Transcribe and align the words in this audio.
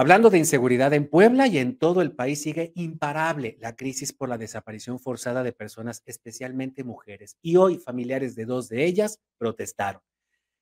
Hablando 0.00 0.30
de 0.30 0.38
inseguridad 0.38 0.94
en 0.94 1.06
Puebla 1.06 1.46
y 1.46 1.58
en 1.58 1.76
todo 1.76 2.00
el 2.00 2.12
país 2.12 2.40
sigue 2.40 2.72
imparable 2.74 3.58
la 3.60 3.76
crisis 3.76 4.14
por 4.14 4.30
la 4.30 4.38
desaparición 4.38 4.98
forzada 4.98 5.42
de 5.42 5.52
personas, 5.52 6.02
especialmente 6.06 6.84
mujeres. 6.84 7.36
Y 7.42 7.56
hoy 7.56 7.76
familiares 7.76 8.34
de 8.34 8.46
dos 8.46 8.70
de 8.70 8.86
ellas 8.86 9.20
protestaron. 9.36 10.00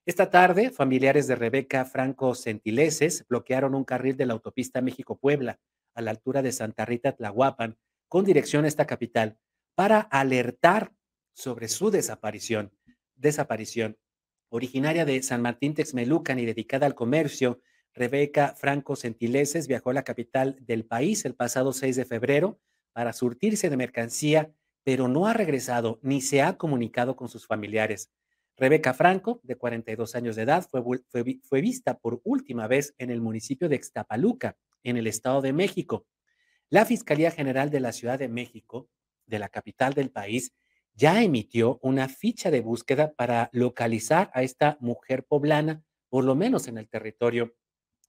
Esta 0.05 0.29
tarde, 0.31 0.71
familiares 0.71 1.29
de 1.29 1.37
Rebeca 1.37 1.85
Franco 1.85 2.35
Centileses 2.35 3.27
bloquearon 3.29 3.77
un 3.77 3.85
carril 3.85 4.17
de 4.17 4.27
la 4.27 4.33
autopista 4.33 4.81
México-Puebla 4.81 5.61
a 5.95 6.03
la 6.03 6.11
altura 6.11 6.43
de 6.43 6.51
Santa 6.51 6.85
Rita 6.85 7.13
Tlahuapan 7.13 7.79
con 8.09 8.25
dirección 8.25 8.65
a 8.65 8.69
esta 8.69 8.89
capital 8.89 9.39
para 9.77 10.01
alertar 10.01 10.93
sobre 11.33 11.69
su 11.69 11.93
desaparición. 11.93 12.73
Desaparición. 13.15 13.99
Originaria 14.49 15.05
de 15.05 15.23
San 15.23 15.43
Martín 15.43 15.75
Texmelucan 15.75 16.41
y 16.41 16.45
dedicada 16.45 16.87
al 16.87 16.97
comercio, 16.97 17.61
Rebeca 17.99 18.55
Franco 18.57 18.95
Centileses 18.95 19.67
viajó 19.67 19.91
a 19.91 19.95
la 19.95 20.05
capital 20.05 20.57
del 20.61 20.85
país 20.85 21.25
el 21.25 21.35
pasado 21.35 21.73
6 21.73 21.97
de 21.97 22.05
febrero 22.05 22.61
para 22.93 23.13
surtirse 23.13 23.69
de 23.69 23.77
mercancía, 23.77 24.53
pero 24.85 25.09
no 25.09 25.27
ha 25.27 25.35
regresado 25.35 25.99
ni 26.01 26.21
se 26.21 26.41
ha 26.41 26.57
comunicado 26.57 27.17
con 27.17 27.29
sus 27.29 27.47
familiares. 27.47 28.11
Rebeca 28.57 28.95
Franco, 28.95 29.41
de 29.43 29.57
42 29.57 30.15
años 30.15 30.37
de 30.37 30.43
edad, 30.43 30.67
fue, 30.71 30.83
fue, 31.43 31.61
vista 31.61 31.99
por 31.99 32.21
última 32.25 32.69
vez 32.69 32.95
en 32.99 33.11
el 33.11 33.21
municipio 33.21 33.69
de 33.69 33.77
Extapaluca, 33.77 34.57
en 34.85 34.97
el 34.97 35.09
Estado 35.09 35.43
de 35.43 35.53
México. 35.53 36.07
La 36.71 36.85
Fiscalía 36.85 37.33
General 37.33 37.71
de 37.71 37.81
la 37.81 37.93
Ciudad 37.93 38.19
de 38.19 38.29
México, 38.29 38.89
de 39.27 39.41
la 39.41 39.49
capital 39.49 39.95
del 39.95 40.11
país, 40.11 40.55
ya 40.95 41.23
emitió 41.23 41.81
una 41.83 42.09
ficha 42.09 42.51
de 42.51 42.61
búsqueda 42.61 43.13
para 43.13 43.51
localizar 43.53 44.31
a 44.35 44.43
esta 44.43 44.77
mujer 44.81 45.25
poblana, 45.25 45.83
por 46.09 46.25
lo 46.25 46.37
menos 46.37 46.69
en 46.69 46.79
el 46.79 46.89
territorio 46.89 47.55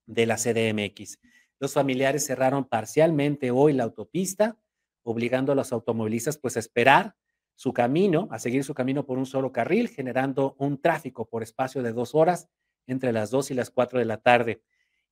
de 0.09 0.25
la 0.25 0.37
CDMX. 0.37 1.19
Los 1.59 1.73
familiares 1.73 2.25
cerraron 2.25 2.65
parcialmente 2.65 3.51
hoy 3.51 3.73
la 3.73 3.83
autopista, 3.83 4.57
obligando 5.03 5.51
a 5.51 5.55
los 5.55 5.71
automovilistas 5.71 6.37
pues 6.37 6.57
a 6.57 6.59
esperar 6.59 7.15
su 7.55 7.73
camino, 7.73 8.27
a 8.31 8.39
seguir 8.39 8.63
su 8.63 8.73
camino 8.73 9.05
por 9.05 9.17
un 9.17 9.25
solo 9.25 9.51
carril, 9.51 9.87
generando 9.89 10.55
un 10.57 10.81
tráfico 10.81 11.27
por 11.27 11.43
espacio 11.43 11.83
de 11.83 11.93
dos 11.93 12.15
horas 12.15 12.49
entre 12.87 13.11
las 13.11 13.29
dos 13.29 13.51
y 13.51 13.53
las 13.53 13.69
cuatro 13.69 13.99
de 13.99 14.05
la 14.05 14.17
tarde. 14.17 14.63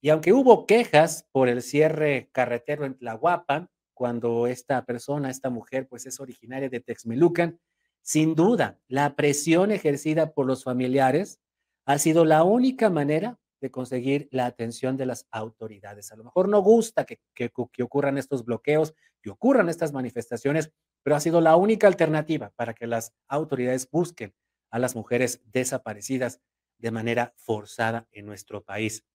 Y 0.01 0.09
aunque 0.09 0.33
hubo 0.33 0.65
quejas 0.65 1.27
por 1.31 1.47
el 1.47 1.61
cierre 1.61 2.29
carretero 2.31 2.85
en 2.85 2.97
Tlahuapan, 2.97 3.69
cuando 3.93 4.47
esta 4.47 4.85
persona, 4.85 5.29
esta 5.29 5.49
mujer, 5.49 5.87
pues 5.87 6.05
es 6.05 6.19
originaria 6.19 6.69
de 6.69 6.79
Texmelucan, 6.79 7.59
sin 8.01 8.35
duda, 8.35 8.79
la 8.87 9.15
presión 9.15 9.71
ejercida 9.71 10.31
por 10.33 10.45
los 10.45 10.63
familiares 10.63 11.39
ha 11.85 11.97
sido 11.97 12.23
la 12.23 12.43
única 12.43 12.89
manera 12.89 13.39
de 13.59 13.71
conseguir 13.71 14.27
la 14.31 14.45
atención 14.45 14.97
de 14.97 15.05
las 15.05 15.27
autoridades. 15.31 16.11
A 16.11 16.15
lo 16.15 16.23
mejor 16.23 16.49
no 16.49 16.61
gusta 16.61 17.05
que, 17.05 17.19
que, 17.33 17.51
ocurran 17.83 18.17
estos 18.17 18.45
bloqueos, 18.45 18.93
que 19.21 19.29
ocurran 19.29 19.69
estas 19.69 19.93
manifestaciones, 19.93 20.71
pero 21.03 21.15
ha 21.15 21.19
sido 21.19 21.41
la 21.41 21.55
única 21.55 21.87
alternativa 21.87 22.51
para 22.55 22.73
que 22.73 22.87
las 22.87 23.13
autoridades 23.27 23.89
busquen 23.89 24.33
a 24.69 24.79
las 24.79 24.95
mujeres 24.95 25.41
desaparecidas 25.45 26.41
de 26.77 26.91
manera 26.91 27.33
forzada 27.37 28.07
en 28.11 28.25
nuestro 28.25 28.63
país. 28.63 29.05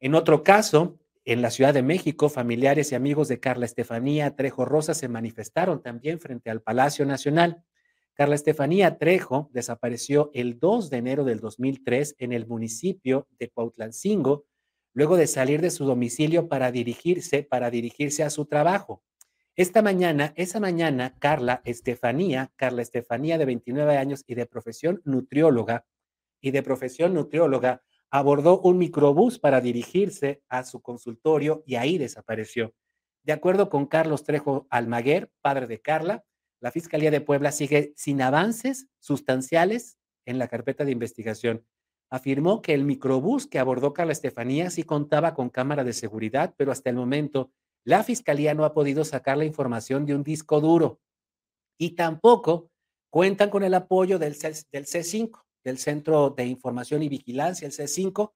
En 0.00 0.14
otro 0.14 0.42
caso, 0.42 0.98
en 1.24 1.40
la 1.40 1.50
Ciudad 1.50 1.72
de 1.72 1.82
México, 1.82 2.28
familiares 2.28 2.92
y 2.92 2.94
amigos 2.94 3.28
de 3.28 3.40
Carla 3.40 3.64
Estefanía 3.64 4.36
Trejo 4.36 4.66
Rosa 4.66 4.92
se 4.92 5.08
manifestaron 5.08 5.82
también 5.82 6.20
frente 6.20 6.50
al 6.50 6.60
Palacio 6.60 7.06
Nacional. 7.06 7.64
Carla 8.14 8.36
Estefanía 8.36 8.96
Trejo 8.96 9.50
desapareció 9.52 10.30
el 10.34 10.60
2 10.60 10.88
de 10.88 10.96
enero 10.98 11.24
del 11.24 11.40
2003 11.40 12.14
en 12.20 12.32
el 12.32 12.46
municipio 12.46 13.26
de 13.40 13.50
Cuautlancingo, 13.50 14.46
luego 14.92 15.16
de 15.16 15.26
salir 15.26 15.60
de 15.60 15.70
su 15.70 15.84
domicilio 15.84 16.48
para 16.48 16.70
dirigirse, 16.70 17.42
para 17.42 17.70
dirigirse 17.70 18.22
a 18.22 18.30
su 18.30 18.46
trabajo. 18.46 19.02
Esta 19.56 19.82
mañana, 19.82 20.32
esa 20.36 20.60
mañana, 20.60 21.16
Carla 21.18 21.60
Estefanía, 21.64 22.52
Carla 22.54 22.82
Estefanía 22.82 23.36
de 23.36 23.46
29 23.46 23.96
años 23.96 24.22
y 24.28 24.36
de 24.36 24.46
profesión 24.46 25.02
nutrióloga, 25.04 25.84
y 26.40 26.52
de 26.52 26.62
profesión 26.62 27.14
nutrióloga, 27.14 27.82
abordó 28.10 28.60
un 28.60 28.78
microbús 28.78 29.40
para 29.40 29.60
dirigirse 29.60 30.40
a 30.48 30.62
su 30.62 30.82
consultorio 30.82 31.64
y 31.66 31.74
ahí 31.74 31.98
desapareció. 31.98 32.74
De 33.24 33.32
acuerdo 33.32 33.68
con 33.68 33.86
Carlos 33.86 34.22
Trejo 34.22 34.68
Almaguer, 34.70 35.32
padre 35.40 35.66
de 35.66 35.80
Carla, 35.80 36.24
la 36.64 36.70
Fiscalía 36.70 37.10
de 37.10 37.20
Puebla 37.20 37.52
sigue 37.52 37.92
sin 37.94 38.22
avances 38.22 38.88
sustanciales 38.98 39.98
en 40.24 40.38
la 40.38 40.48
carpeta 40.48 40.86
de 40.86 40.92
investigación. 40.92 41.62
Afirmó 42.08 42.62
que 42.62 42.72
el 42.72 42.84
microbús 42.84 43.46
que 43.46 43.58
abordó 43.58 43.92
Carla 43.92 44.14
Estefanía 44.14 44.70
sí 44.70 44.82
contaba 44.82 45.34
con 45.34 45.50
cámara 45.50 45.84
de 45.84 45.92
seguridad, 45.92 46.54
pero 46.56 46.72
hasta 46.72 46.88
el 46.88 46.96
momento 46.96 47.52
la 47.84 48.02
Fiscalía 48.02 48.54
no 48.54 48.64
ha 48.64 48.72
podido 48.72 49.04
sacar 49.04 49.36
la 49.36 49.44
información 49.44 50.06
de 50.06 50.14
un 50.14 50.24
disco 50.24 50.58
duro 50.62 51.02
y 51.76 51.96
tampoco 51.96 52.70
cuentan 53.10 53.50
con 53.50 53.62
el 53.62 53.74
apoyo 53.74 54.18
del, 54.18 54.34
C, 54.34 54.54
del 54.72 54.86
C5, 54.86 55.44
del 55.64 55.76
Centro 55.76 56.30
de 56.30 56.46
Información 56.46 57.02
y 57.02 57.10
Vigilancia, 57.10 57.66
el 57.66 57.74
C5, 57.74 58.32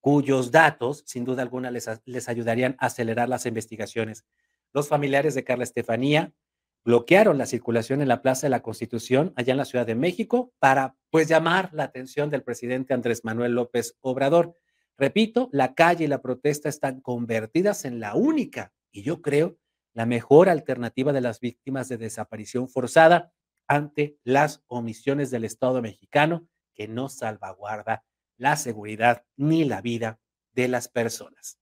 cuyos 0.00 0.52
datos, 0.52 1.02
sin 1.08 1.24
duda 1.24 1.42
alguna, 1.42 1.72
les, 1.72 1.90
les 2.04 2.28
ayudarían 2.28 2.76
a 2.78 2.86
acelerar 2.86 3.28
las 3.28 3.46
investigaciones. 3.46 4.24
Los 4.72 4.86
familiares 4.86 5.34
de 5.34 5.42
Carla 5.42 5.64
Estefanía 5.64 6.32
bloquearon 6.84 7.38
la 7.38 7.46
circulación 7.46 8.00
en 8.00 8.08
la 8.08 8.22
Plaza 8.22 8.46
de 8.46 8.50
la 8.50 8.62
Constitución, 8.62 9.32
allá 9.36 9.52
en 9.52 9.58
la 9.58 9.64
Ciudad 9.64 9.86
de 9.86 9.94
México, 9.94 10.52
para 10.58 10.96
pues 11.10 11.28
llamar 11.28 11.70
la 11.72 11.84
atención 11.84 12.30
del 12.30 12.42
presidente 12.42 12.94
Andrés 12.94 13.24
Manuel 13.24 13.52
López 13.52 13.96
Obrador. 14.00 14.56
Repito, 14.96 15.48
la 15.52 15.74
calle 15.74 16.04
y 16.04 16.08
la 16.08 16.22
protesta 16.22 16.68
están 16.68 17.00
convertidas 17.00 17.84
en 17.84 18.00
la 18.00 18.14
única 18.14 18.72
y 18.90 19.02
yo 19.02 19.22
creo 19.22 19.58
la 19.94 20.06
mejor 20.06 20.48
alternativa 20.48 21.12
de 21.12 21.20
las 21.20 21.40
víctimas 21.40 21.88
de 21.88 21.98
desaparición 21.98 22.68
forzada 22.68 23.32
ante 23.66 24.16
las 24.24 24.62
omisiones 24.66 25.30
del 25.30 25.44
Estado 25.44 25.82
mexicano 25.82 26.48
que 26.74 26.88
no 26.88 27.08
salvaguarda 27.08 28.04
la 28.36 28.56
seguridad 28.56 29.24
ni 29.36 29.64
la 29.64 29.80
vida 29.80 30.20
de 30.52 30.68
las 30.68 30.88
personas. 30.88 31.56